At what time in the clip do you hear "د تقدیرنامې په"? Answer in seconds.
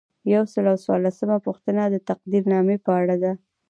1.87-2.91